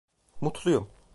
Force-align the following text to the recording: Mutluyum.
Mutluyum. 0.41 0.89